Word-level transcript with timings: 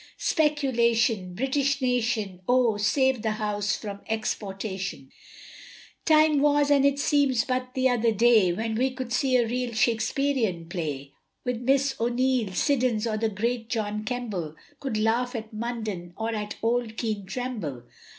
Speculation 0.17 1.35
British 1.35 1.79
nation, 1.79 2.41
Oh, 2.47 2.77
save 2.77 3.21
the 3.21 3.33
house 3.33 3.75
from 3.77 4.01
exportation! 4.07 5.11
Time 6.05 6.39
was, 6.39 6.71
and 6.71 6.83
it 6.87 6.97
seems 6.97 7.45
but 7.45 7.75
t'other 7.75 8.11
day, 8.11 8.51
When 8.51 8.73
we 8.73 8.89
could 8.95 9.13
see 9.13 9.37
a 9.37 9.45
real 9.47 9.73
Shakesperian 9.75 10.69
play, 10.71 11.13
With 11.45 11.61
Miss 11.61 11.95
O'Neill, 11.99 12.51
Siddons, 12.55 13.05
or 13.05 13.17
the 13.17 13.29
great 13.29 13.69
John 13.69 14.03
Kemble, 14.03 14.55
Could 14.79 14.97
laugh 14.97 15.35
at 15.35 15.53
Munden, 15.53 16.13
or 16.17 16.33
at 16.33 16.55
old 16.63 16.97
Kean 16.97 17.27
tremble. 17.27 17.83